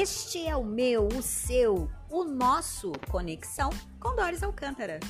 Este 0.00 0.46
é 0.46 0.54
o 0.54 0.64
meu, 0.64 1.08
o 1.08 1.20
seu, 1.20 1.90
o 2.08 2.22
nosso 2.22 2.92
Conexão 3.10 3.68
com 3.98 4.14
Doris 4.14 4.44
Alcântara. 4.44 5.00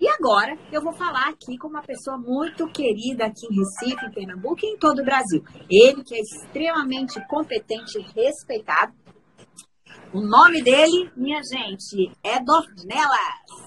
E 0.00 0.08
agora 0.08 0.58
eu 0.72 0.82
vou 0.82 0.92
falar 0.94 1.28
aqui 1.28 1.56
com 1.56 1.68
uma 1.68 1.82
pessoa 1.82 2.18
muito 2.18 2.66
querida 2.72 3.26
aqui 3.26 3.46
em 3.46 3.56
Recife, 3.56 4.04
em 4.04 4.10
Pernambuco 4.10 4.58
e 4.64 4.70
em 4.70 4.78
todo 4.78 4.98
o 4.98 5.04
Brasil. 5.04 5.44
Ele 5.70 6.02
que 6.02 6.16
é 6.16 6.18
extremamente 6.18 7.24
competente 7.28 8.00
e 8.00 8.02
respeitado. 8.02 8.92
O 10.12 10.20
nome 10.20 10.60
dele, 10.60 11.08
minha 11.14 11.40
gente, 11.40 12.10
é 12.24 12.42
Dornelas. 12.42 13.60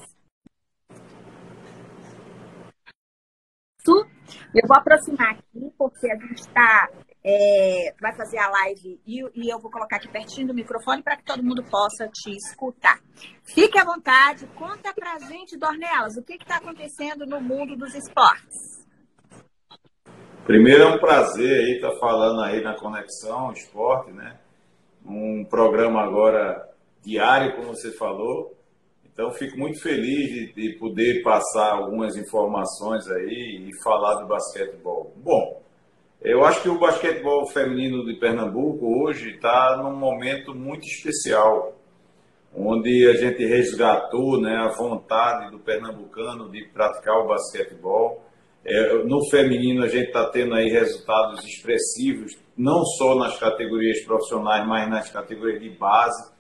Eu 4.55 4.67
vou 4.67 4.77
aproximar 4.77 5.31
aqui, 5.31 5.73
porque 5.77 6.11
a 6.11 6.15
gente 6.15 6.41
está. 6.41 6.89
É, 7.25 7.93
vai 8.01 8.13
fazer 8.15 8.37
a 8.37 8.49
live 8.49 8.99
e, 9.07 9.21
e, 9.33 9.49
eu 9.49 9.57
vou 9.57 9.71
colocar 9.71 9.95
aqui 9.95 10.09
pertinho 10.09 10.47
do 10.47 10.53
microfone 10.53 11.01
para 11.01 11.15
que 11.15 11.23
todo 11.23 11.41
mundo 11.41 11.63
possa 11.63 12.07
te 12.09 12.31
escutar. 12.31 12.99
Fique 13.43 13.79
à 13.79 13.85
vontade, 13.85 14.45
conta 14.55 14.93
pra 14.93 15.17
gente, 15.19 15.57
Dornelas, 15.57 16.17
o 16.17 16.23
que 16.23 16.33
está 16.33 16.57
acontecendo 16.57 17.25
no 17.25 17.39
mundo 17.39 17.77
dos 17.77 17.95
esportes. 17.95 18.83
Primeiro 20.45 20.83
é 20.83 20.87
um 20.87 20.99
prazer 20.99 21.49
aí 21.49 21.75
estar 21.75 21.91
tá 21.91 21.99
falando 21.99 22.41
aí 22.41 22.61
na 22.61 22.77
Conexão 22.77 23.53
Esporte, 23.53 24.11
né? 24.11 24.37
Um 25.05 25.45
programa 25.45 26.01
agora 26.01 26.69
diário, 27.01 27.55
como 27.55 27.69
você 27.69 27.91
falou. 27.91 28.53
Então, 29.13 29.31
fico 29.31 29.57
muito 29.59 29.79
feliz 29.79 30.27
de, 30.27 30.53
de, 30.53 30.79
poder 30.79 31.21
passar 31.21 31.73
algumas 31.73 32.17
informações 32.17 33.07
aí 33.11 33.69
e 33.69 33.83
falar 33.83 34.15
do 34.15 34.27
basquetebol. 34.27 35.13
Bom, 35.17 35.61
eu 36.19 36.43
acho 36.43 36.63
que 36.63 36.69
o 36.69 36.79
basquetebol 36.79 37.47
feminino 37.51 38.03
de 38.05 38.15
Pernambuco 38.15 39.03
hoje 39.03 39.35
está 39.35 39.77
num 39.77 39.95
momento 39.95 40.55
muito 40.55 40.87
especial, 40.87 41.77
onde 42.55 43.07
a 43.07 43.13
gente 43.13 43.45
resgatou 43.45 44.41
né, 44.41 44.55
a 44.55 44.69
vontade 44.69 45.51
do 45.51 45.59
pernambucano 45.59 46.49
de 46.49 46.65
praticar 46.73 47.15
o 47.17 47.27
basquetebol. 47.27 48.19
É, 48.65 49.03
no 49.03 49.29
feminino, 49.29 49.83
a 49.83 49.87
gente 49.87 50.07
está 50.07 50.27
tendo 50.29 50.55
aí 50.55 50.69
resultados 50.69 51.43
expressivos, 51.45 52.35
não 52.57 52.83
só 52.97 53.15
nas 53.15 53.37
categorias 53.37 54.03
profissionais, 54.05 54.65
mas 54.67 54.89
nas 54.89 55.11
categorias 55.11 55.61
de 55.61 55.69
base. 55.69 56.32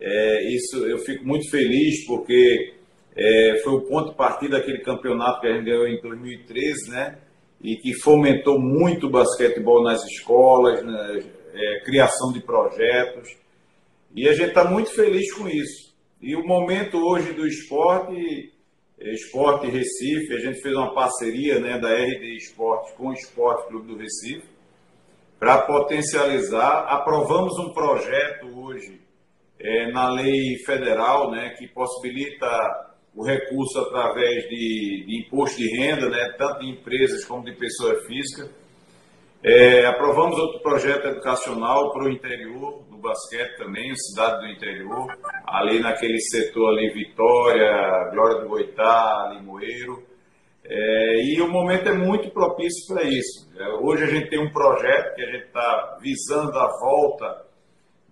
É, 0.00 0.54
isso 0.54 0.86
eu 0.86 0.98
fico 0.98 1.24
muito 1.24 1.50
feliz 1.50 2.06
porque 2.06 2.74
é, 3.16 3.60
foi 3.64 3.72
o 3.72 3.80
ponto 3.82 4.10
de 4.10 4.16
partida 4.16 4.58
daquele 4.58 4.78
campeonato 4.78 5.40
que 5.40 5.48
a 5.48 5.52
gente 5.52 5.64
ganhou 5.64 5.86
em 5.88 6.00
2013, 6.00 6.90
né? 6.90 7.18
E 7.60 7.76
que 7.76 7.92
fomentou 7.94 8.60
muito 8.60 9.08
o 9.08 9.10
basquetebol 9.10 9.82
nas 9.82 10.04
escolas, 10.04 10.84
né? 10.84 11.24
é, 11.52 11.80
criação 11.80 12.32
de 12.32 12.40
projetos. 12.40 13.36
E 14.14 14.28
a 14.28 14.32
gente 14.32 14.50
está 14.50 14.64
muito 14.64 14.94
feliz 14.94 15.32
com 15.34 15.48
isso. 15.48 15.92
E 16.20 16.36
o 16.36 16.46
momento 16.46 16.98
hoje 16.98 17.32
do 17.32 17.46
esporte, 17.46 18.52
é, 19.00 19.12
Esporte 19.12 19.66
Recife, 19.66 20.34
a 20.34 20.40
gente 20.40 20.62
fez 20.62 20.74
uma 20.74 20.94
parceria 20.94 21.58
né, 21.58 21.78
da 21.78 21.92
RD 21.92 22.36
Esportes 22.36 22.92
com 22.94 23.08
o 23.08 23.12
Esporte 23.12 23.68
Clube 23.68 23.88
do 23.88 23.98
Recife 23.98 24.46
para 25.38 25.62
potencializar. 25.62 26.86
Aprovamos 26.88 27.58
um 27.58 27.72
projeto 27.72 28.46
hoje 28.56 29.00
é, 29.60 29.90
na 29.90 30.10
lei 30.10 30.56
federal, 30.64 31.30
né, 31.30 31.50
que 31.58 31.66
possibilita 31.68 32.48
o 33.14 33.24
recurso 33.24 33.80
através 33.80 34.48
de, 34.48 35.04
de, 35.06 35.24
imposto 35.24 35.58
de 35.58 35.76
renda, 35.76 36.08
né, 36.08 36.34
tanto 36.38 36.60
de 36.60 36.70
empresas 36.70 37.24
como 37.24 37.44
de 37.44 37.52
pessoa 37.56 37.94
física. 38.06 38.48
É, 39.42 39.86
aprovamos 39.86 40.38
outro 40.38 40.60
projeto 40.60 41.06
educacional 41.06 41.92
para 41.92 42.04
o 42.04 42.10
interior 42.10 42.84
do 42.90 42.96
basquete 42.98 43.56
também, 43.56 43.94
cidade 43.94 44.40
do 44.40 44.52
interior, 44.52 45.06
ali 45.46 45.80
naquele 45.80 46.18
setor 46.20 46.70
ali, 46.70 46.90
Vitória, 46.92 48.10
Glória 48.12 48.42
do 48.42 48.48
Goitá, 48.48 49.32
Limoeiro. 49.32 50.02
É, 50.64 51.22
e 51.24 51.40
o 51.40 51.48
momento 51.48 51.88
é 51.88 51.92
muito 51.92 52.30
propício 52.30 52.94
para 52.94 53.04
isso. 53.04 53.48
É, 53.56 53.68
hoje 53.80 54.04
a 54.04 54.06
gente 54.06 54.28
tem 54.28 54.40
um 54.40 54.50
projeto 54.50 55.14
que 55.14 55.22
a 55.22 55.30
gente 55.30 55.46
está 55.46 55.98
visando 56.02 56.58
a 56.58 56.68
volta 56.80 57.47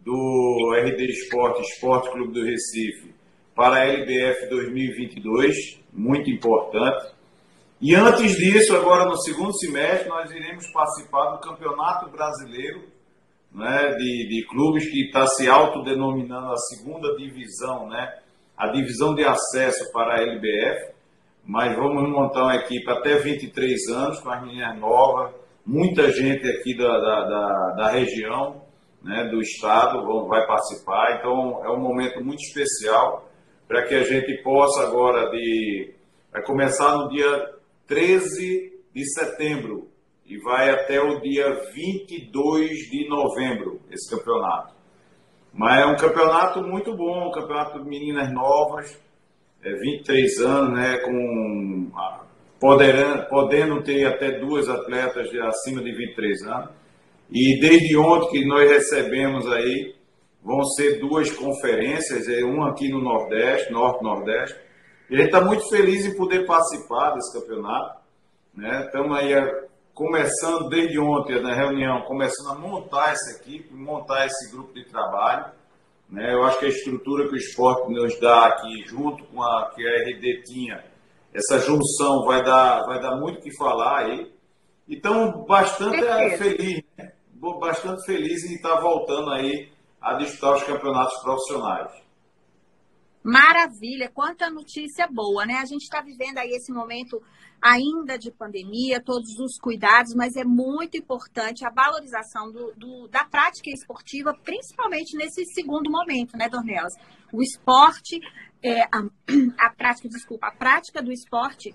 do 0.06 0.72
RD 0.72 1.04
Esporte, 1.04 1.62
Esporte 1.62 2.12
Clube 2.12 2.32
do 2.32 2.44
Recife, 2.44 3.12
para 3.56 3.78
a 3.78 3.84
LBF 3.86 4.48
2022, 4.48 5.80
muito 5.92 6.30
importante. 6.30 7.12
E 7.80 7.92
antes 7.92 8.36
disso, 8.36 8.76
agora 8.76 9.04
no 9.04 9.16
segundo 9.16 9.52
semestre, 9.58 10.08
nós 10.08 10.30
iremos 10.30 10.70
participar 10.72 11.32
do 11.32 11.40
Campeonato 11.40 12.08
Brasileiro 12.08 12.84
né, 13.52 13.94
de, 13.96 14.28
de 14.28 14.46
clubes 14.48 14.88
que 14.88 15.06
está 15.06 15.26
se 15.26 15.48
autodenominando 15.48 16.52
a 16.52 16.56
segunda 16.56 17.16
divisão, 17.16 17.88
né, 17.88 18.20
a 18.56 18.68
divisão 18.68 19.12
de 19.12 19.24
acesso 19.24 19.90
para 19.92 20.14
a 20.14 20.22
LBF. 20.22 20.94
Mas 21.44 21.74
vamos 21.74 22.08
montar 22.08 22.44
uma 22.44 22.54
equipe 22.54 22.88
até 22.88 23.16
23 23.16 23.88
anos, 23.88 24.20
com 24.20 24.30
as 24.30 24.40
meninas 24.42 24.78
novas, 24.78 25.34
muita 25.66 26.12
gente 26.12 26.48
aqui 26.48 26.76
da, 26.76 26.96
da, 26.96 27.24
da, 27.24 27.70
da 27.76 27.90
região 27.90 28.65
né, 29.06 29.28
do 29.30 29.40
Estado 29.40 30.04
vai 30.26 30.44
participar. 30.46 31.18
Então, 31.18 31.64
é 31.64 31.70
um 31.70 31.80
momento 31.80 32.22
muito 32.22 32.40
especial 32.40 33.28
para 33.68 33.84
que 33.86 33.94
a 33.94 34.02
gente 34.02 34.42
possa 34.42 34.86
agora, 34.86 35.30
de, 35.30 35.94
vai 36.32 36.42
começar 36.42 36.96
no 36.96 37.08
dia 37.08 37.54
13 37.86 38.72
de 38.94 39.12
setembro 39.14 39.88
e 40.26 40.38
vai 40.38 40.70
até 40.70 41.00
o 41.00 41.20
dia 41.20 41.48
22 41.72 42.70
de 42.90 43.08
novembro, 43.08 43.80
esse 43.90 44.10
campeonato. 44.10 44.74
Mas 45.52 45.82
é 45.82 45.86
um 45.86 45.96
campeonato 45.96 46.60
muito 46.62 46.94
bom, 46.94 47.28
um 47.28 47.32
campeonato 47.32 47.82
de 47.82 47.88
meninas 47.88 48.32
novas, 48.32 49.00
é, 49.62 49.72
23 49.72 50.40
anos, 50.40 50.72
né, 50.74 50.98
com, 50.98 51.90
podendo, 52.60 53.28
podendo 53.28 53.82
ter 53.82 54.04
até 54.06 54.38
duas 54.38 54.68
atletas 54.68 55.30
de 55.30 55.40
acima 55.40 55.82
de 55.82 55.92
23 55.92 56.42
anos. 56.42 56.85
E 57.30 57.60
desde 57.60 57.96
ontem 57.96 58.30
que 58.30 58.46
nós 58.46 58.70
recebemos 58.70 59.50
aí, 59.50 59.94
vão 60.42 60.62
ser 60.62 61.00
duas 61.00 61.28
conferências, 61.30 62.28
é 62.28 62.44
uma 62.44 62.70
aqui 62.70 62.88
no 62.88 63.02
Nordeste, 63.02 63.72
Norte-Nordeste. 63.72 64.56
E 65.10 65.14
a 65.14 65.18
gente 65.18 65.26
está 65.26 65.40
muito 65.40 65.68
feliz 65.68 66.06
em 66.06 66.16
poder 66.16 66.46
participar 66.46 67.10
desse 67.10 67.32
campeonato. 67.32 68.00
Né? 68.54 68.84
Estamos 68.86 69.18
aí 69.18 69.34
a, 69.34 69.64
começando 69.92 70.68
desde 70.68 70.98
ontem 71.00 71.42
na 71.42 71.52
reunião, 71.52 72.02
começando 72.02 72.50
a 72.50 72.54
montar 72.54 73.12
essa 73.12 73.40
equipe, 73.40 73.74
montar 73.74 74.26
esse 74.26 74.52
grupo 74.52 74.72
de 74.72 74.84
trabalho. 74.84 75.46
Né? 76.08 76.32
Eu 76.32 76.44
acho 76.44 76.60
que 76.60 76.66
a 76.66 76.68
estrutura 76.68 77.28
que 77.28 77.34
o 77.34 77.38
esporte 77.38 77.92
nos 77.92 78.18
dá 78.20 78.46
aqui, 78.46 78.84
junto 78.86 79.24
com 79.24 79.42
a 79.42 79.72
que 79.74 79.84
a 79.84 79.90
RD 79.90 80.42
tinha, 80.44 80.84
essa 81.34 81.58
junção 81.58 82.24
vai 82.24 82.44
dar, 82.44 82.84
vai 82.86 83.00
dar 83.00 83.16
muito 83.16 83.40
o 83.40 83.42
que 83.42 83.56
falar 83.56 84.04
aí. 84.04 84.32
Então, 84.88 85.44
bastante 85.44 86.00
feliz, 86.38 86.82
né? 86.96 87.15
Bastante 87.60 88.04
feliz 88.04 88.44
em 88.44 88.54
estar 88.54 88.80
voltando 88.80 89.30
aí 89.30 89.70
a 90.00 90.14
disputar 90.14 90.54
os 90.54 90.62
campeonatos 90.62 91.20
profissionais. 91.22 92.06
Maravilha, 93.22 94.08
quanta 94.08 94.48
notícia 94.48 95.08
boa, 95.08 95.44
né? 95.44 95.54
A 95.54 95.64
gente 95.64 95.82
está 95.82 96.00
vivendo 96.00 96.38
aí 96.38 96.50
esse 96.50 96.72
momento 96.72 97.20
ainda 97.60 98.16
de 98.16 98.30
pandemia, 98.30 99.02
todos 99.02 99.36
os 99.40 99.58
cuidados, 99.58 100.14
mas 100.14 100.36
é 100.36 100.44
muito 100.44 100.96
importante 100.96 101.66
a 101.66 101.70
valorização 101.70 102.52
do, 102.52 102.72
do, 102.76 103.08
da 103.08 103.24
prática 103.24 103.68
esportiva, 103.70 104.32
principalmente 104.44 105.16
nesse 105.16 105.44
segundo 105.46 105.90
momento, 105.90 106.36
né, 106.36 106.48
Dornelas? 106.48 106.92
O 107.32 107.42
esporte, 107.42 108.20
é, 108.62 108.82
a, 108.82 109.02
a 109.58 109.70
prática, 109.70 110.08
desculpa, 110.08 110.46
a 110.46 110.52
prática 110.52 111.02
do 111.02 111.10
esporte 111.10 111.74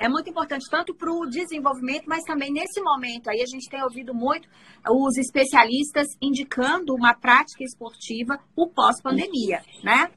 é 0.00 0.08
muito 0.08 0.30
importante 0.30 0.64
tanto 0.70 0.94
para 0.94 1.12
o 1.12 1.26
desenvolvimento, 1.26 2.04
mas 2.06 2.24
também 2.24 2.50
nesse 2.50 2.80
momento 2.80 3.28
aí 3.28 3.42
a 3.42 3.46
gente 3.46 3.68
tem 3.68 3.82
ouvido 3.82 4.14
muito 4.14 4.48
os 4.88 5.18
especialistas 5.18 6.06
indicando 6.22 6.94
uma 6.94 7.14
prática 7.14 7.62
esportiva 7.62 8.38
o 8.56 8.66
pós-pandemia, 8.66 9.60
né? 9.84 10.10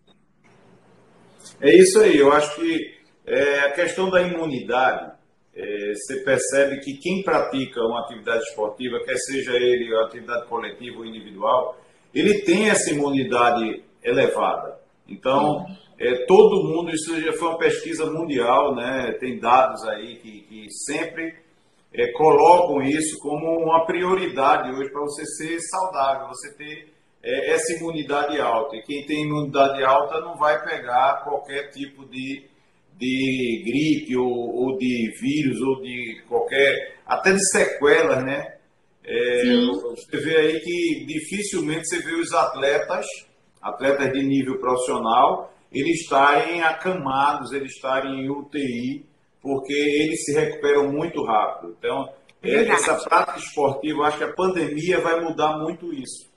É 1.60 1.76
isso 1.76 2.00
aí, 2.00 2.16
eu 2.16 2.32
acho 2.32 2.56
que 2.56 3.04
é, 3.28 3.60
a 3.60 3.74
questão 3.74 4.10
da 4.10 4.22
imunidade, 4.22 5.12
é, 5.54 5.94
você 5.94 6.24
percebe 6.24 6.80
que 6.80 6.98
quem 6.98 7.22
pratica 7.22 7.82
uma 7.82 8.06
atividade 8.06 8.44
esportiva, 8.44 9.04
quer 9.04 9.18
seja 9.18 9.52
ele 9.52 9.94
atividade 10.06 10.48
coletiva 10.48 11.00
ou 11.00 11.06
individual, 11.06 11.78
ele 12.16 12.42
tem 12.46 12.70
essa 12.70 12.94
imunidade 12.94 13.84
elevada. 14.02 14.80
Então, 15.08 15.66
é, 16.04 16.26
todo 16.26 16.68
mundo, 16.68 16.92
isso 16.92 17.20
já 17.22 17.32
foi 17.34 17.48
uma 17.48 17.58
pesquisa 17.58 18.06
mundial, 18.12 18.76
né? 18.76 19.16
tem 19.20 19.40
dados 19.40 19.82
aí 19.88 20.18
que, 20.18 20.42
que 20.42 20.68
sempre 20.86 21.34
é, 21.94 22.12
colocam 22.12 22.82
isso 22.82 23.18
como 23.20 23.64
uma 23.64 23.86
prioridade 23.86 24.70
hoje 24.72 24.92
para 24.92 25.02
você 25.02 25.26
ser 25.26 25.60
saudável, 25.62 26.28
você 26.28 26.54
ter 26.58 26.94
é, 27.24 27.54
essa 27.54 27.74
imunidade 27.78 28.38
alta. 28.42 28.76
E 28.76 28.82
quem 28.82 29.06
tem 29.06 29.24
imunidade 29.24 29.82
alta 29.84 30.20
não 30.20 30.36
vai 30.36 30.62
pegar 30.66 31.24
qualquer 31.24 31.70
tipo 31.70 32.06
de, 32.10 32.44
de 32.98 33.64
gripe 33.64 34.18
ou, 34.18 34.28
ou, 34.28 34.78
de 34.78 35.10
vírus 35.22 35.62
ou 35.62 35.82
de 35.82 36.22
qualquer, 36.28 36.98
até 37.06 37.32
de 37.32 37.50
sequelas, 37.50 38.24
né? 38.26 38.58
É, 39.06 39.44
você 39.66 40.18
vê 40.18 40.38
aí 40.38 40.60
que 40.60 41.06
dificilmente 41.06 41.88
você 41.88 42.00
vê 42.00 42.14
os 42.16 42.34
atletas, 42.34 43.06
atletas 43.62 44.12
de 44.14 44.24
nível 44.24 44.60
profissional, 44.60 45.54
eles 45.74 46.02
estarem 46.02 46.62
acamados, 46.62 47.52
eles 47.52 47.74
estarem 47.74 48.22
em 48.22 48.30
UTI, 48.30 49.06
porque 49.42 49.74
eles 49.74 50.24
se 50.24 50.34
recuperam 50.40 50.92
muito 50.92 51.24
rápido. 51.24 51.76
Então, 51.78 52.08
é, 52.44 52.68
essa 52.68 52.96
prática 52.96 53.40
esportiva, 53.40 54.04
acho 54.04 54.18
que 54.20 54.24
a 54.24 54.34
pandemia 54.34 55.00
vai 55.02 55.20
mudar 55.20 55.58
muito 55.58 55.92
isso. 55.94 56.32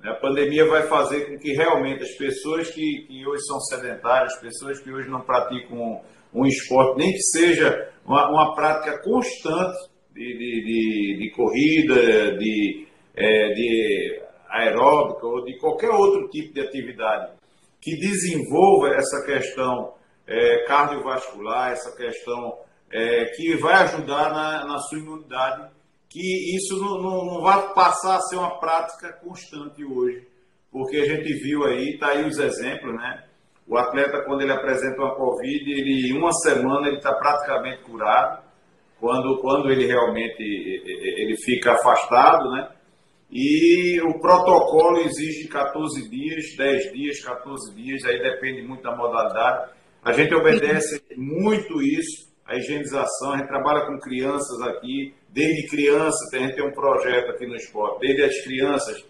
Né? 0.00 0.10
A 0.10 0.16
pandemia 0.16 0.66
vai 0.66 0.82
fazer 0.88 1.26
com 1.26 1.38
que 1.38 1.52
realmente 1.52 2.02
as 2.02 2.16
pessoas 2.16 2.70
que, 2.70 3.06
que 3.06 3.26
hoje 3.26 3.42
são 3.44 3.60
sedentárias, 3.60 4.38
pessoas 4.40 4.80
que 4.80 4.92
hoje 4.92 5.08
não 5.08 5.20
praticam 5.20 5.78
um, 5.78 6.00
um 6.40 6.46
esporte, 6.46 6.98
nem 6.98 7.12
que 7.12 7.22
seja 7.22 7.90
uma, 8.04 8.28
uma 8.30 8.54
prática 8.54 8.98
constante 9.02 9.78
de, 10.12 10.24
de, 10.24 10.64
de, 10.64 11.18
de 11.18 11.30
corrida, 11.30 12.36
de, 12.36 12.86
é, 13.14 13.48
de 13.54 14.22
aeróbica 14.50 15.26
ou 15.26 15.44
de 15.44 15.56
qualquer 15.58 15.90
outro 15.90 16.28
tipo 16.28 16.52
de 16.52 16.60
atividade 16.60 17.41
que 17.82 17.96
desenvolva 17.96 18.94
essa 18.94 19.26
questão 19.26 19.94
é, 20.24 20.64
cardiovascular, 20.66 21.72
essa 21.72 21.94
questão 21.96 22.60
é, 22.92 23.24
que 23.34 23.56
vai 23.56 23.74
ajudar 23.82 24.32
na, 24.32 24.64
na, 24.64 24.78
sua 24.78 24.98
imunidade, 24.98 25.68
que 26.08 26.56
isso 26.56 26.76
não, 26.80 27.02
não, 27.02 27.24
não, 27.26 27.42
vai 27.42 27.74
passar 27.74 28.16
a 28.16 28.20
ser 28.20 28.36
uma 28.36 28.60
prática 28.60 29.12
constante 29.14 29.84
hoje, 29.84 30.28
porque 30.70 30.96
a 30.98 31.06
gente 31.06 31.32
viu 31.42 31.64
aí, 31.64 31.94
está 31.94 32.10
aí 32.10 32.24
os 32.24 32.38
exemplos, 32.38 32.94
né? 32.94 33.24
O 33.66 33.76
atleta, 33.76 34.22
quando 34.24 34.42
ele 34.42 34.52
apresenta 34.52 35.00
uma 35.00 35.14
Covid, 35.14 35.70
ele, 35.70 36.10
em 36.10 36.18
uma 36.18 36.32
semana 36.32 36.86
ele 36.86 36.98
está 36.98 37.12
praticamente 37.14 37.82
curado, 37.82 38.44
quando, 39.00 39.40
quando 39.40 39.70
ele 39.70 39.86
realmente 39.86 40.40
ele 40.40 41.36
fica 41.44 41.72
afastado, 41.72 42.48
né? 42.52 42.68
E 43.32 43.98
o 44.02 44.20
protocolo 44.20 44.98
exige 44.98 45.48
14 45.48 46.06
dias, 46.10 46.54
10 46.54 46.92
dias, 46.92 47.24
14 47.24 47.74
dias, 47.74 48.04
aí 48.04 48.20
depende 48.22 48.60
muito 48.60 48.82
da 48.82 48.94
modalidade. 48.94 49.70
A 50.04 50.12
gente 50.12 50.34
obedece 50.34 51.02
muito 51.16 51.80
isso, 51.80 52.30
a 52.44 52.56
higienização, 52.58 53.32
a 53.32 53.38
gente 53.38 53.48
trabalha 53.48 53.86
com 53.86 53.98
crianças 54.00 54.60
aqui, 54.60 55.14
desde 55.30 55.66
criança, 55.68 56.18
a 56.30 56.38
gente 56.40 56.56
tem 56.56 56.68
um 56.68 56.74
projeto 56.74 57.30
aqui 57.30 57.46
no 57.46 57.56
esporte, 57.56 58.00
desde 58.00 58.22
as 58.22 58.44
crianças 58.44 59.02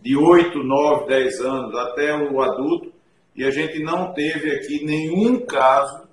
de 0.00 0.16
8, 0.16 0.58
9, 0.58 1.06
10 1.08 1.40
anos 1.40 1.76
até 1.76 2.16
o 2.16 2.40
adulto, 2.40 2.90
e 3.34 3.44
a 3.44 3.50
gente 3.50 3.78
não 3.82 4.14
teve 4.14 4.52
aqui 4.52 4.86
nenhum 4.86 5.44
caso, 5.44 6.08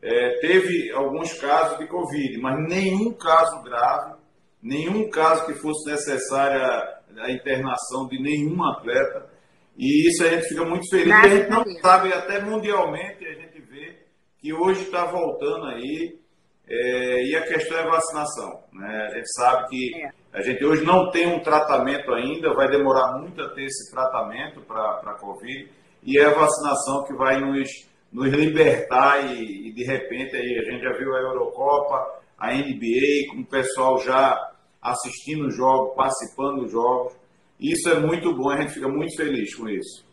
é, 0.00 0.38
teve 0.40 0.90
alguns 0.92 1.34
casos 1.34 1.76
de 1.78 1.86
Covid, 1.86 2.38
mas 2.40 2.56
nenhum 2.70 3.12
caso 3.12 3.62
grave, 3.62 4.14
nenhum 4.62 5.10
caso 5.10 5.44
que 5.44 5.54
fosse 5.54 5.90
necessária 5.90 7.01
a 7.18 7.30
internação 7.30 8.06
de 8.08 8.20
nenhum 8.20 8.62
atleta. 8.64 9.30
E 9.76 10.08
isso 10.08 10.24
a 10.24 10.28
gente 10.28 10.48
fica 10.48 10.64
muito 10.64 10.88
feliz. 10.90 11.12
a 11.12 11.28
gente 11.28 11.48
não 11.48 11.64
sabe, 11.80 12.12
até 12.12 12.40
mundialmente, 12.40 13.24
a 13.24 13.34
gente 13.34 13.60
vê 13.62 13.96
que 14.38 14.52
hoje 14.52 14.82
está 14.82 15.06
voltando 15.06 15.66
aí. 15.66 16.20
É, 16.68 17.24
e 17.24 17.36
a 17.36 17.42
questão 17.42 17.76
é 17.76 17.82
a 17.82 17.90
vacinação. 17.90 18.62
Né? 18.72 19.08
A 19.10 19.14
gente 19.16 19.32
sabe 19.34 19.68
que 19.68 20.04
é. 20.04 20.10
a 20.32 20.40
gente 20.42 20.64
hoje 20.64 20.84
não 20.84 21.10
tem 21.10 21.26
um 21.26 21.40
tratamento 21.40 22.12
ainda, 22.12 22.54
vai 22.54 22.70
demorar 22.70 23.18
muito 23.18 23.42
a 23.42 23.50
ter 23.50 23.64
esse 23.64 23.92
tratamento 23.92 24.60
para 24.62 25.00
a 25.04 25.18
Covid. 25.18 25.68
E 26.04 26.18
é 26.18 26.24
a 26.24 26.34
vacinação 26.34 27.04
que 27.04 27.14
vai 27.14 27.40
nos, 27.40 27.68
nos 28.12 28.28
libertar 28.28 29.32
e, 29.32 29.68
e, 29.68 29.72
de 29.72 29.84
repente 29.84 30.36
aí 30.36 30.58
a 30.58 30.70
gente 30.70 30.82
já 30.82 30.92
viu 30.96 31.14
a 31.14 31.20
Eurocopa, 31.20 32.20
a 32.38 32.52
NBA, 32.52 33.30
com 33.30 33.40
o 33.40 33.46
pessoal 33.46 33.98
já 34.00 34.51
assistindo 34.82 35.46
os 35.46 35.56
jogos, 35.56 35.94
participando 35.94 36.62
dos 36.62 36.72
jogos. 36.72 37.14
Isso 37.60 37.88
é 37.88 38.00
muito 38.00 38.34
bom, 38.34 38.50
a 38.50 38.60
gente 38.60 38.74
fica 38.74 38.88
muito 38.88 39.16
feliz 39.16 39.54
com 39.54 39.68
isso. 39.68 40.04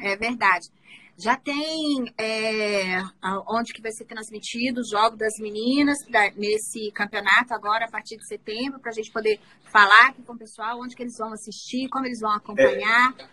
É 0.00 0.16
verdade. 0.16 0.68
Já 1.16 1.36
tem 1.36 2.12
é, 2.18 2.98
onde 3.48 3.72
que 3.72 3.80
vai 3.80 3.92
ser 3.92 4.04
transmitido 4.04 4.80
o 4.80 4.88
jogo 4.88 5.16
das 5.16 5.32
meninas 5.40 5.96
da, 6.10 6.30
nesse 6.36 6.90
campeonato 6.92 7.52
agora 7.52 7.84
a 7.86 7.90
partir 7.90 8.16
de 8.16 8.26
setembro, 8.26 8.80
para 8.80 8.90
a 8.90 8.94
gente 8.94 9.12
poder 9.12 9.38
falar 9.72 10.08
aqui 10.08 10.22
com 10.22 10.32
o 10.32 10.38
pessoal 10.38 10.80
onde 10.80 10.96
que 10.96 11.02
eles 11.02 11.16
vão 11.18 11.32
assistir, 11.32 11.88
como 11.88 12.06
eles 12.06 12.18
vão 12.20 12.32
acompanhar. 12.32 13.14
É, 13.18 13.28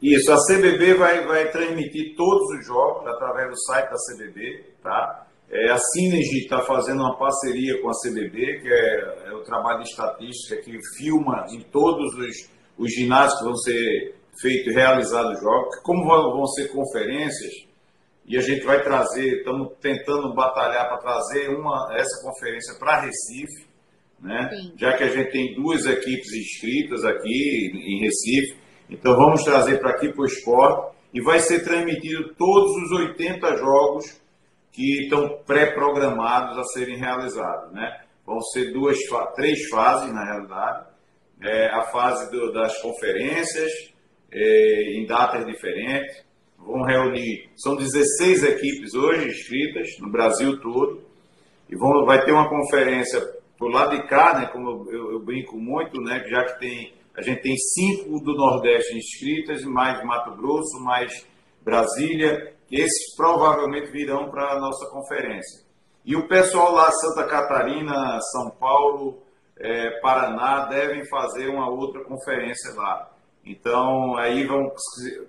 isso, 0.00 0.30
a 0.30 0.36
CBB 0.36 0.94
vai, 0.94 1.26
vai 1.26 1.50
transmitir 1.50 2.14
todos 2.16 2.58
os 2.58 2.66
jogos 2.66 3.06
através 3.08 3.48
do 3.48 3.58
site 3.62 3.90
da 3.90 3.96
CBB, 3.96 4.74
tá? 4.82 5.23
É, 5.50 5.70
a 5.70 5.78
Synergy 5.78 6.44
está 6.44 6.62
fazendo 6.62 7.00
uma 7.00 7.16
parceria 7.16 7.80
com 7.80 7.88
a 7.88 7.92
CBB, 7.92 8.60
que 8.60 8.68
é, 8.68 9.28
é, 9.28 9.32
o 9.34 9.42
trabalho 9.42 9.82
de 9.82 9.90
estatística 9.90 10.56
que 10.62 10.78
filma 10.96 11.46
em 11.50 11.60
todos 11.70 12.14
os, 12.14 12.50
os 12.78 12.92
ginásios 12.92 13.38
que 13.38 13.44
vão 13.44 13.56
ser 13.56 14.14
feitos, 14.40 14.74
realizados 14.74 15.40
jogos, 15.40 15.80
como 15.82 16.04
vão, 16.04 16.32
vão 16.32 16.46
ser 16.46 16.68
conferências, 16.68 17.52
e 18.26 18.38
a 18.38 18.40
gente 18.40 18.64
vai 18.64 18.82
trazer, 18.82 19.38
estamos 19.38 19.72
tentando 19.80 20.34
batalhar 20.34 20.88
para 20.88 20.98
trazer 20.98 21.50
uma, 21.50 21.94
essa 21.94 22.22
conferência 22.22 22.74
para 22.78 23.02
Recife, 23.02 23.66
né? 24.20 24.50
já 24.76 24.96
que 24.96 25.04
a 25.04 25.08
gente 25.08 25.30
tem 25.30 25.54
duas 25.54 25.84
equipes 25.84 26.32
inscritas 26.32 27.04
aqui 27.04 27.70
em 27.74 28.00
Recife, 28.00 28.56
então 28.88 29.14
vamos 29.14 29.44
trazer 29.44 29.78
para 29.78 29.90
aqui 29.90 30.10
para 30.10 30.22
o 30.22 30.26
esporte, 30.26 30.94
e 31.12 31.20
vai 31.20 31.38
ser 31.38 31.62
transmitido 31.62 32.34
todos 32.34 32.72
os 32.82 32.92
80 32.92 33.56
jogos 33.56 34.23
que 34.74 35.04
estão 35.04 35.38
pré-programados 35.46 36.58
a 36.58 36.64
serem 36.64 36.98
realizados. 36.98 37.72
Né? 37.72 38.00
Vão 38.26 38.40
ser 38.40 38.72
duas, 38.72 38.98
três 39.36 39.68
fases, 39.68 40.12
na 40.12 40.24
realidade. 40.24 40.88
É, 41.40 41.66
a 41.68 41.82
fase 41.92 42.30
do, 42.30 42.52
das 42.52 42.76
conferências, 42.82 43.70
é, 44.32 44.98
em 44.98 45.06
datas 45.06 45.46
diferentes. 45.46 46.24
Vão 46.58 46.82
reunir, 46.82 47.50
são 47.56 47.76
16 47.76 48.42
equipes 48.42 48.94
hoje 48.94 49.28
inscritas 49.28 49.98
no 50.00 50.10
Brasil 50.10 50.60
todo. 50.60 51.04
E 51.70 51.76
vão, 51.76 52.04
vai 52.04 52.24
ter 52.24 52.32
uma 52.32 52.48
conferência 52.48 53.20
por 53.56 53.70
lado 53.70 53.96
de 53.96 54.08
cá, 54.08 54.38
né, 54.38 54.46
como 54.46 54.90
eu, 54.90 55.12
eu 55.12 55.24
brinco 55.24 55.56
muito, 55.56 56.00
né, 56.00 56.24
já 56.26 56.44
que 56.44 56.58
tem, 56.58 56.94
a 57.16 57.22
gente 57.22 57.42
tem 57.42 57.54
cinco 57.56 58.18
do 58.20 58.34
Nordeste 58.34 58.96
inscritas, 58.96 59.62
mais 59.64 60.02
Mato 60.04 60.34
Grosso, 60.36 60.82
mais 60.82 61.26
Brasília 61.62 62.53
esses 62.80 63.14
provavelmente 63.16 63.90
virão 63.90 64.30
para 64.30 64.52
a 64.52 64.60
nossa 64.60 64.90
conferência. 64.90 65.64
E 66.04 66.16
o 66.16 66.28
pessoal 66.28 66.72
lá, 66.72 66.90
Santa 66.90 67.26
Catarina, 67.26 68.18
São 68.20 68.50
Paulo, 68.50 69.22
é, 69.58 70.00
Paraná, 70.00 70.66
devem 70.66 71.06
fazer 71.08 71.48
uma 71.48 71.70
outra 71.70 72.04
conferência 72.04 72.74
lá. 72.74 73.10
Então, 73.44 74.16
aí 74.16 74.46
vão 74.46 74.72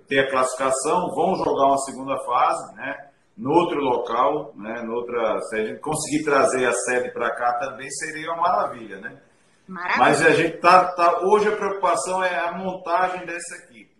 ter 0.08 0.20
a 0.20 0.30
classificação, 0.30 1.14
vão 1.14 1.34
jogar 1.36 1.66
uma 1.66 1.78
segunda 1.78 2.16
fase, 2.24 2.74
né? 2.76 3.10
No 3.36 3.50
outro 3.50 3.78
local, 3.78 4.52
né? 4.56 4.82
Noutra, 4.82 5.38
se 5.42 5.56
a 5.56 5.64
gente 5.66 5.80
conseguir 5.80 6.24
trazer 6.24 6.66
a 6.66 6.72
sede 6.72 7.10
para 7.12 7.34
cá 7.34 7.58
também 7.58 7.88
seria 7.90 8.32
uma 8.32 8.42
maravilha, 8.42 9.00
né? 9.00 9.20
Maravilha. 9.68 9.98
Mas 9.98 10.24
a 10.24 10.30
gente 10.30 10.58
tá, 10.58 10.92
tá, 10.92 11.20
hoje 11.24 11.48
a 11.48 11.56
preocupação 11.56 12.24
é 12.24 12.38
a 12.38 12.52
montagem 12.52 13.26
dessa 13.26 13.56
equipe, 13.64 13.94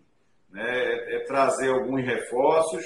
né? 0.51 0.63
é, 0.63 1.17
é 1.17 1.25
trazer 1.25 1.69
alguns 1.69 2.03
reforços, 2.03 2.83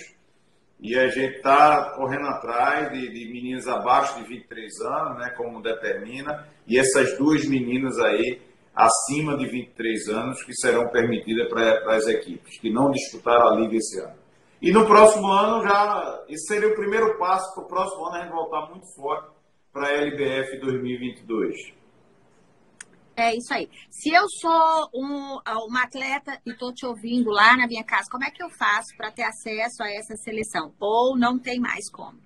e 0.81 0.97
a 0.97 1.07
gente 1.09 1.35
está 1.35 1.91
correndo 1.95 2.25
atrás 2.25 2.91
de, 2.91 3.07
de 3.07 3.31
meninas 3.31 3.67
abaixo 3.67 4.17
de 4.17 4.27
23 4.27 4.81
anos, 4.81 5.19
né, 5.19 5.29
como 5.37 5.61
determina, 5.61 6.47
e 6.67 6.79
essas 6.79 7.15
duas 7.17 7.45
meninas 7.45 7.99
aí 7.99 8.41
acima 8.75 9.37
de 9.37 9.45
23 9.45 10.09
anos 10.09 10.43
que 10.43 10.53
serão 10.55 10.87
permitidas 10.89 11.47
para 11.49 11.95
as 11.95 12.07
equipes 12.07 12.57
que 12.57 12.71
não 12.71 12.89
disputaram 12.89 13.49
a 13.49 13.55
liga 13.59 13.75
esse 13.75 13.99
ano. 13.99 14.15
E 14.59 14.71
no 14.71 14.85
próximo 14.85 15.27
ano 15.31 15.63
já, 15.63 16.23
esse 16.29 16.47
seria 16.47 16.69
o 16.69 16.75
primeiro 16.75 17.17
passo 17.17 17.53
para 17.53 17.63
o 17.63 17.67
próximo 17.67 18.05
ano 18.05 18.15
a 18.15 18.21
gente 18.21 18.31
voltar 18.31 18.69
muito 18.69 18.87
forte 18.95 19.29
para 19.71 19.87
a 19.87 19.91
LBF 19.91 20.59
2022. 20.59 21.80
É 23.21 23.35
isso 23.35 23.53
aí. 23.53 23.69
Se 23.87 24.11
eu 24.11 24.23
sou 24.41 24.89
um, 24.95 25.37
uma 25.67 25.83
atleta 25.83 26.41
e 26.43 26.49
estou 26.49 26.73
te 26.73 26.87
ouvindo 26.87 27.29
lá 27.29 27.55
na 27.55 27.67
minha 27.67 27.83
casa, 27.83 28.09
como 28.09 28.23
é 28.23 28.31
que 28.31 28.41
eu 28.41 28.49
faço 28.49 28.97
para 28.97 29.11
ter 29.11 29.21
acesso 29.21 29.83
a 29.83 29.91
essa 29.91 30.15
seleção? 30.15 30.73
Ou 30.79 31.15
não 31.15 31.37
tem 31.37 31.59
mais 31.59 31.87
como? 31.91 32.17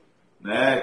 né? 0.44 0.80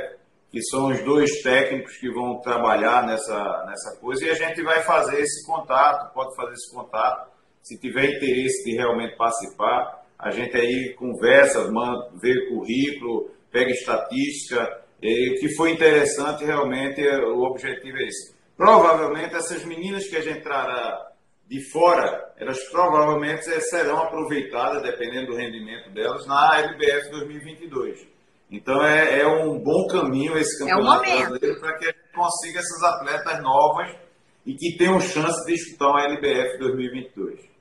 Que 0.51 0.62
são 0.63 0.88
os 0.88 1.01
dois 1.03 1.41
técnicos 1.44 1.96
que 1.98 2.12
vão 2.12 2.41
trabalhar 2.41 3.06
nessa, 3.06 3.63
nessa 3.68 3.98
coisa 4.01 4.25
e 4.25 4.30
a 4.30 4.34
gente 4.34 4.62
vai 4.63 4.82
fazer 4.82 5.22
esse 5.22 5.46
contato, 5.46 6.12
pode 6.13 6.36
fazer 6.36 6.53
esse 6.53 6.74
contato 6.74 7.32
Se 7.62 7.80
tiver 7.80 8.06
interesse 8.06 8.63
de 8.65 8.75
realmente 8.75 9.15
participar, 9.15 10.03
a 10.18 10.32
gente 10.32 10.58
aí 10.58 10.96
conversa, 10.98 11.72
manda, 11.72 12.10
vê 12.20 12.50
currículo, 12.50 13.30
pega 13.51 13.72
estatística. 13.72 14.82
E 15.01 15.36
o 15.36 15.39
que 15.39 15.56
foi 15.56 15.72
interessante 15.72 16.44
realmente, 16.44 17.01
o 17.01 17.44
objetivo 17.44 17.98
é 17.98 18.03
esse. 18.03 18.36
Provavelmente 18.58 19.36
essas 19.36 19.63
meninas 19.63 20.08
que 20.08 20.18
a 20.18 20.22
gente 20.22 20.41
trará 20.41 21.12
de 21.48 21.60
fora, 21.72 22.34
elas 22.38 22.60
provavelmente 22.70 23.44
serão 23.62 23.98
aproveitadas, 23.98 24.84
dependendo 24.84 25.32
do 25.32 25.36
rendimento 25.36 25.91
delas, 25.91 26.25
na 26.25 26.60
LBF 26.60 27.10
2022. 27.12 28.08
Então 28.51 28.84
é, 28.84 29.22
é 29.22 29.27
um 29.27 29.58
bom 29.63 29.88
caminho 29.88 30.38
esse 30.38 30.62
é 30.63 30.67
campeonato 30.67 31.05
é 31.05 31.17
brasileiro 31.17 31.60
para 31.62 31.77
que 31.77 31.86
a 31.86 31.88
gente 31.88 32.12
consiga 32.13 32.60
essas 32.60 32.84
atletas 32.84 33.41
novas 33.41 33.98
e 34.46 34.53
que 34.53 34.77
tenham 34.77 35.00
chance 35.00 35.46
de 35.46 35.53
disputar 35.53 35.89
uma 35.89 36.03
LBF 36.03 36.60
2022. 36.60 37.51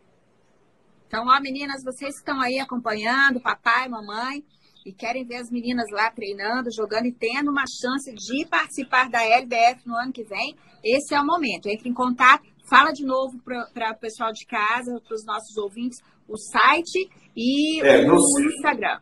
Então, 1.06 1.24
ó, 1.26 1.40
meninas, 1.40 1.82
vocês 1.84 2.14
que 2.14 2.20
estão 2.20 2.40
aí 2.40 2.58
acompanhando, 2.58 3.40
papai, 3.40 3.88
mamãe, 3.88 4.44
e 4.86 4.92
querem 4.92 5.26
ver 5.26 5.36
as 5.36 5.50
meninas 5.50 5.86
lá 5.92 6.10
treinando, 6.10 6.70
jogando 6.74 7.06
e 7.06 7.12
tendo 7.12 7.50
uma 7.50 7.64
chance 7.66 8.12
de 8.14 8.46
participar 8.48 9.10
da 9.10 9.22
LBF 9.22 9.86
no 9.86 9.94
ano 9.96 10.12
que 10.12 10.24
vem, 10.24 10.56
esse 10.84 11.14
é 11.14 11.20
o 11.20 11.26
momento. 11.26 11.68
Entre 11.68 11.88
em 11.88 11.94
contato, 11.94 12.44
fala 12.68 12.92
de 12.92 13.04
novo 13.04 13.38
para 13.44 13.92
o 13.92 13.98
pessoal 13.98 14.32
de 14.32 14.46
casa, 14.46 15.00
para 15.06 15.14
os 15.14 15.24
nossos 15.26 15.56
ouvintes, 15.56 15.98
o 16.28 16.36
site 16.36 17.10
e 17.36 17.82
é, 17.82 18.02
o, 18.02 18.06
no, 18.06 18.16
Instagram. 18.40 19.00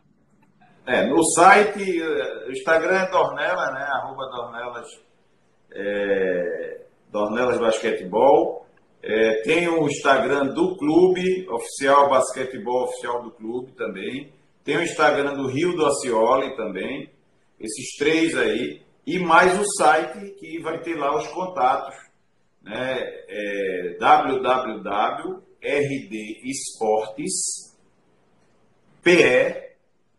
É, 0.88 1.04
no 1.07 1.23
site, 1.23 2.02
o 2.02 2.50
Instagram 2.50 3.00
é 3.00 3.11
Dornela, 3.11 3.73
né? 3.73 3.87
Arroba 3.92 4.25
Dornelas, 4.30 4.87
é, 5.71 6.80
Dornelas 7.12 7.59
Basquetebol. 7.59 8.66
É, 9.02 9.42
tem 9.42 9.68
o 9.68 9.87
Instagram 9.87 10.47
do 10.47 10.78
clube, 10.78 11.47
oficial 11.50 12.09
basquetebol 12.09 12.85
oficial 12.85 13.23
do 13.23 13.30
clube 13.33 13.73
também. 13.73 14.33
Tem 14.64 14.78
o 14.78 14.83
Instagram 14.83 15.35
do 15.35 15.47
Rio 15.47 15.76
do 15.76 15.85
Acioli 15.85 16.57
também. 16.57 17.12
Esses 17.61 17.97
três 17.99 18.35
aí. 18.35 18.80
E 19.07 19.18
mais 19.18 19.61
o 19.61 19.64
site 19.76 20.37
que 20.40 20.59
vai 20.62 20.80
ter 20.80 20.97
lá 20.97 21.14
os 21.14 21.26
contatos. 21.28 21.97
Né? 22.62 22.99
É 23.28 23.99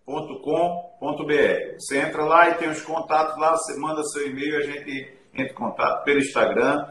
www.rdsportes.pe.com.br. 0.10 1.76
Você 1.78 2.00
entra 2.00 2.24
lá 2.26 2.50
e 2.50 2.56
tem 2.56 2.70
os 2.70 2.82
contatos 2.82 3.38
lá, 3.38 3.52
você 3.52 3.80
manda 3.80 4.04
seu 4.04 4.28
e-mail, 4.28 4.58
a 4.58 4.62
gente 4.62 5.14
entra 5.34 5.52
em 5.52 5.56
contato 5.56 6.04
pelo 6.04 6.20
Instagram. 6.20 6.88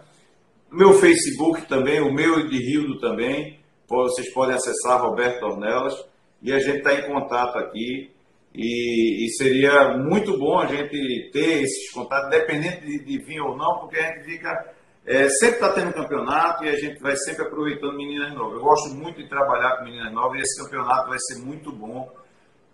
Meu 0.71 0.93
Facebook 0.95 1.67
também, 1.67 2.01
o 2.01 2.13
meu 2.13 2.49
de 2.49 2.59
Rildo 2.59 2.99
também. 3.01 3.59
Vocês 3.89 4.33
podem 4.33 4.55
acessar 4.55 5.01
Roberto 5.01 5.43
Ornelas 5.43 5.95
e 6.43 6.53
a 6.53 6.59
gente 6.61 6.79
está 6.79 6.95
em 6.95 7.07
contato 7.07 7.59
aqui. 7.59 8.13
E, 8.55 9.27
e, 9.27 9.31
seria 9.37 9.97
muito 9.99 10.37
bom 10.39 10.59
a 10.59 10.67
gente 10.67 11.31
ter 11.33 11.63
esses 11.63 11.93
contatos, 11.93 12.31
dependendo 12.31 12.81
de, 12.81 13.05
de 13.05 13.19
vir 13.19 13.41
ou 13.41 13.57
não, 13.57 13.81
porque 13.81 13.99
a 13.99 14.13
gente 14.13 14.25
fica. 14.25 14.75
É, 15.07 15.29
sempre 15.29 15.55
está 15.55 15.73
tendo 15.73 15.95
campeonato 15.95 16.65
e 16.65 16.69
a 16.69 16.77
gente 16.77 17.01
vai 17.01 17.17
sempre 17.17 17.47
aproveitando 17.47 17.97
meninas 17.97 18.35
novas. 18.35 18.55
Eu 18.55 18.61
gosto 18.61 18.95
muito 18.95 19.23
de 19.23 19.29
trabalhar 19.29 19.79
com 19.79 19.85
meninas 19.85 20.13
novas 20.13 20.39
e 20.39 20.43
esse 20.43 20.63
campeonato 20.63 21.09
vai 21.09 21.19
ser 21.19 21.45
muito 21.45 21.73
bom 21.73 22.11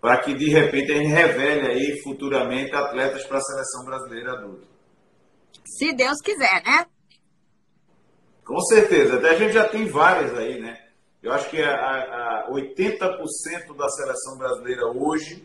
para 0.05 0.21
que 0.21 0.35
de 0.35 0.51
repente 0.51 0.91
a 0.91 0.97
gente 0.97 1.07
revele 1.07 1.65
aí 1.65 1.99
futuramente 2.03 2.75
atletas 2.75 3.25
para 3.25 3.39
a 3.39 3.41
seleção 3.41 3.85
brasileira 3.85 4.33
adulta. 4.33 4.67
Se 5.65 5.95
Deus 5.95 6.21
quiser, 6.23 6.61
né? 6.63 6.85
Com 8.45 8.59
certeza. 8.65 9.15
Até 9.15 9.29
a 9.31 9.35
gente 9.35 9.53
já 9.53 9.67
tem 9.67 9.87
várias 9.87 10.37
aí, 10.37 10.61
né? 10.61 10.77
Eu 11.23 11.33
acho 11.33 11.49
que 11.49 11.59
a, 11.59 11.73
a 11.73 12.51
80% 12.51 13.75
da 13.75 13.89
seleção 13.89 14.37
brasileira 14.37 14.85
hoje, 14.95 15.43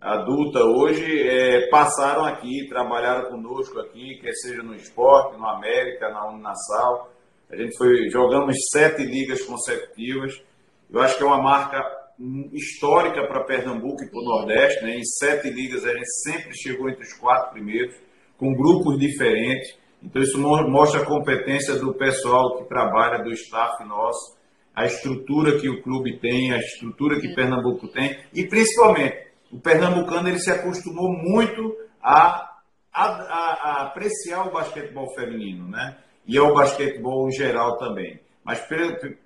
adulta 0.00 0.64
hoje, 0.64 1.28
é, 1.28 1.68
passaram 1.68 2.24
aqui, 2.24 2.66
trabalharam 2.68 3.30
conosco 3.30 3.78
aqui, 3.78 4.18
quer 4.20 4.32
seja 4.32 4.60
no 4.64 4.74
esporte, 4.74 5.38
no 5.38 5.46
América, 5.46 6.10
na 6.10 6.32
Uninasal. 6.32 7.12
A 7.48 7.54
gente 7.54 7.78
foi, 7.78 8.10
jogamos 8.10 8.56
sete 8.72 9.04
ligas 9.04 9.42
consecutivas. 9.42 10.42
Eu 10.90 11.00
acho 11.00 11.16
que 11.16 11.22
é 11.22 11.26
uma 11.26 11.40
marca 11.40 12.03
histórica 12.52 13.26
para 13.26 13.44
Pernambuco 13.44 14.02
e 14.02 14.10
para 14.10 14.20
o 14.20 14.24
Nordeste. 14.24 14.84
Né? 14.84 14.96
Em 14.96 15.04
sete 15.04 15.50
ligas 15.50 15.84
a 15.84 15.92
gente 15.92 16.10
sempre 16.22 16.56
chegou 16.56 16.88
entre 16.88 17.02
os 17.02 17.12
quatro 17.14 17.52
primeiros, 17.52 17.94
com 18.36 18.54
grupos 18.54 18.98
diferentes. 18.98 19.76
Então 20.02 20.22
isso 20.22 20.38
mostra 20.38 21.00
a 21.00 21.06
competência 21.06 21.76
do 21.76 21.94
pessoal 21.94 22.58
que 22.58 22.68
trabalha, 22.68 23.22
do 23.22 23.30
staff 23.30 23.82
nosso, 23.84 24.36
a 24.74 24.84
estrutura 24.86 25.58
que 25.58 25.68
o 25.68 25.82
clube 25.82 26.18
tem, 26.18 26.52
a 26.52 26.58
estrutura 26.58 27.20
que 27.20 27.34
Pernambuco 27.34 27.88
tem 27.88 28.18
e 28.34 28.46
principalmente 28.46 29.24
o 29.54 29.60
pernambucano 29.60 30.28
ele 30.28 30.40
se 30.40 30.50
acostumou 30.50 31.12
muito 31.12 31.76
a, 32.02 32.58
a, 32.92 33.04
a, 33.04 33.82
apreciar 33.82 34.48
o 34.48 34.52
basquetebol 34.52 35.14
feminino, 35.14 35.68
né? 35.68 35.96
E 36.26 36.36
ao 36.36 36.52
basquetebol 36.52 37.28
em 37.28 37.32
geral 37.32 37.78
também. 37.78 38.18
Mas 38.44 38.60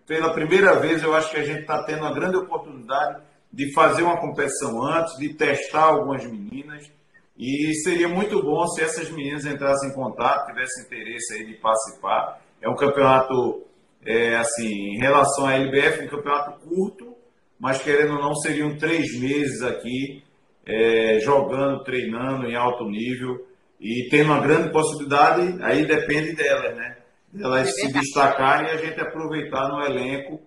pela, 0.07 0.33
primeira 0.33 0.79
vez 0.79 1.03
eu 1.03 1.15
acho 1.15 1.31
que 1.31 1.39
a 1.39 1.45
gente 1.45 1.61
está 1.61 1.83
tendo 1.83 2.03
uma 2.03 2.15
grande 2.15 2.37
oportunidade 2.37 3.23
de 3.53 3.73
fazer 3.73 4.03
uma 4.03 4.21
competição 4.21 4.83
antes, 4.83 5.17
de 5.19 5.35
testar 5.35 5.85
algumas 5.85 6.25
meninas. 6.25 6.91
E 7.37 7.75
seria 7.83 8.09
muito 8.09 8.41
bom 8.43 8.67
se 8.69 8.83
essas 8.83 9.11
meninas 9.11 9.45
entrassem 9.45 9.91
em 9.91 9.95
contato, 9.95 10.47
tivessem 10.47 10.85
interesse 10.85 11.35
aí 11.35 11.47
de 11.47 11.55
participar. 11.55 12.41
É 12.61 12.69
um 12.69 12.77
campeonato 12.77 13.65
é, 14.05 14.37
assim, 14.37 14.69
em 14.69 14.99
relação 14.99 15.47
à 15.47 15.55
LBF, 15.55 16.05
um 16.05 16.09
campeonato 16.09 16.61
curto, 16.61 17.17
mas 17.59 17.83
querendo 17.83 18.15
ou 18.15 18.23
não, 18.23 18.35
seriam 18.37 18.77
três 18.77 19.19
meses 19.19 19.63
aqui 19.63 20.23
é, 20.65 21.19
jogando, 21.21 21.83
treinando 21.83 22.47
em 22.47 22.55
alto 22.55 22.85
nível 22.85 23.47
e 23.81 24.09
tendo 24.11 24.33
uma 24.33 24.41
grande 24.41 24.71
possibilidade, 24.71 25.59
aí 25.63 25.85
depende 25.87 26.35
delas, 26.35 26.77
né? 26.77 26.99
Elas 27.35 27.69
é 27.69 27.71
se 27.73 27.93
destacarem 27.93 28.69
e 28.69 28.71
a 28.71 28.77
gente 28.77 29.01
aproveitar 29.01 29.69
no 29.69 29.83
elenco 29.83 30.41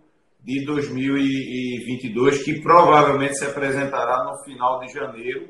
de 0.44 0.66
2022, 0.66 2.44
que 2.44 2.62
provavelmente 2.62 3.36
se 3.36 3.46
apresentará 3.46 4.24
no 4.24 4.44
final 4.44 4.80
de 4.80 4.92
janeiro, 4.92 5.50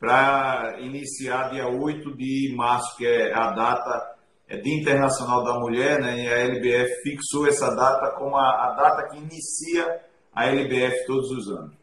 para 0.00 0.78
iniciar 0.80 1.50
dia 1.50 1.68
8 1.68 2.16
de 2.16 2.54
março, 2.56 2.96
que 2.96 3.06
é 3.06 3.32
a 3.34 3.50
data 3.50 4.18
é 4.48 4.56
Dia 4.56 4.80
Internacional 4.80 5.44
da 5.44 5.60
Mulher, 5.60 6.00
né, 6.00 6.24
e 6.24 6.26
a 6.26 6.38
LBF 6.38 7.02
fixou 7.02 7.46
essa 7.46 7.68
data 7.74 8.14
como 8.16 8.34
a, 8.34 8.48
a 8.48 8.74
data 8.74 9.08
que 9.08 9.18
inicia 9.18 10.00
a 10.34 10.46
LBF 10.46 11.04
todos 11.06 11.30
os 11.32 11.48
anos. 11.50 11.76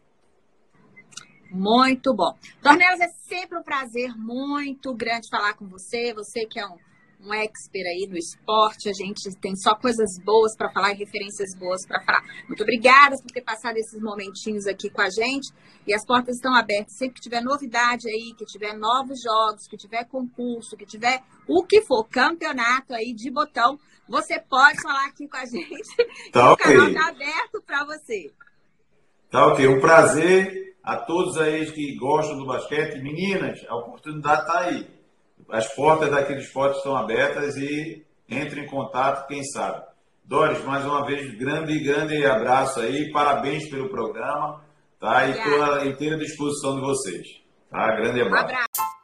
Muito 1.51 2.13
bom. 2.13 2.33
Tornelos, 2.61 2.99
é 2.99 3.07
sempre 3.29 3.59
um 3.59 3.63
prazer 3.63 4.17
muito 4.17 4.93
grande 4.95 5.29
falar 5.29 5.53
com 5.53 5.67
você. 5.67 6.11
Você 6.13 6.45
que 6.45 6.59
é 6.59 6.65
um 6.65 6.75
um 7.25 7.33
expert 7.33 7.85
aí 7.85 8.07
no 8.07 8.17
esporte. 8.17 8.89
A 8.89 8.93
gente 8.93 9.35
tem 9.41 9.55
só 9.55 9.75
coisas 9.75 10.17
boas 10.23 10.55
para 10.55 10.71
falar 10.71 10.93
e 10.93 10.97
referências 10.97 11.55
boas 11.57 11.85
para 11.85 12.01
falar. 12.03 12.21
Muito 12.47 12.61
obrigada 12.61 13.15
por 13.17 13.31
ter 13.31 13.41
passado 13.41 13.75
esses 13.77 13.99
momentinhos 13.99 14.67
aqui 14.67 14.89
com 14.89 15.01
a 15.01 15.09
gente. 15.09 15.51
E 15.87 15.93
as 15.93 16.05
portas 16.05 16.35
estão 16.35 16.55
abertas. 16.55 16.97
Sempre 16.97 17.15
que 17.15 17.21
tiver 17.21 17.41
novidade 17.41 18.07
aí, 18.07 18.33
que 18.37 18.45
tiver 18.45 18.73
novos 18.73 19.19
jogos, 19.21 19.67
que 19.67 19.75
tiver 19.75 20.05
concurso, 20.05 20.77
que 20.77 20.85
tiver 20.85 21.21
o 21.47 21.63
que 21.65 21.81
for, 21.81 22.07
campeonato 22.07 22.93
aí 22.93 23.13
de 23.13 23.31
botão, 23.31 23.77
você 24.07 24.39
pode 24.39 24.81
falar 24.81 25.07
aqui 25.07 25.27
com 25.27 25.37
a 25.37 25.45
gente. 25.45 25.95
Tá 26.31 26.53
ok. 26.53 26.71
O 26.71 26.77
canal 26.77 26.89
está 26.89 27.07
aberto 27.09 27.63
para 27.65 27.85
você. 27.85 28.31
Tá 29.31 29.47
ok. 29.47 29.67
Um 29.67 29.79
prazer 29.79 30.75
a 30.83 30.97
todos 30.97 31.37
aí 31.37 31.71
que 31.71 31.95
gostam 31.97 32.37
do 32.37 32.45
basquete. 32.45 33.01
Meninas, 33.01 33.59
a 33.67 33.75
oportunidade 33.75 34.41
está 34.41 34.59
aí 34.59 34.95
as 35.49 35.73
portas 35.73 36.09
daquele 36.09 36.41
esporte 36.41 36.77
estão 36.77 36.95
abertas 36.95 37.55
e 37.57 38.05
entre 38.29 38.61
em 38.61 38.67
contato, 38.67 39.27
quem 39.27 39.43
sabe. 39.43 39.83
Doris, 40.23 40.63
mais 40.63 40.83
uma 40.85 41.05
vez, 41.05 41.37
grande, 41.37 41.79
grande 41.83 42.25
abraço 42.25 42.79
aí, 42.79 43.11
parabéns 43.11 43.69
pelo 43.69 43.89
programa, 43.89 44.63
tá? 44.99 45.27
E 45.27 45.31
estou 45.31 45.63
à 45.63 45.85
inteira 45.85 46.17
disposição 46.17 46.75
de 46.75 46.81
vocês, 46.81 47.27
tá? 47.69 47.95
Grande 47.95 48.21
abraço. 48.21 48.45
Um 48.45 48.47
abraço. 48.47 48.95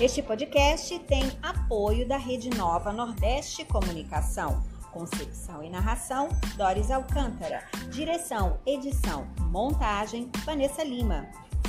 Este 0.00 0.22
podcast 0.22 0.98
tem 1.00 1.22
apoio 1.42 2.06
da 2.06 2.16
Rede 2.16 2.50
Nova 2.50 2.92
Nordeste 2.92 3.64
Comunicação 3.64 4.73
Concepção 4.94 5.60
e 5.60 5.68
narração, 5.68 6.28
Doris 6.56 6.88
Alcântara. 6.88 7.64
Direção, 7.90 8.60
edição, 8.64 9.26
montagem, 9.50 10.30
Vanessa 10.44 10.84
Lima. 10.84 11.26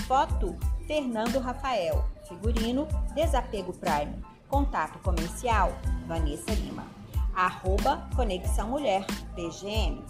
Foto, 0.08 0.56
Fernando 0.86 1.40
Rafael. 1.40 2.06
Figurino, 2.28 2.88
Desapego 3.16 3.74
Prime. 3.74 4.14
Contato 4.48 5.00
comercial, 5.00 5.72
Vanessa 6.06 6.52
Lima. 6.54 6.86
Arroba 7.34 8.08
Conexão 8.16 8.70
Mulher, 8.70 9.04
PGM. 9.36 10.04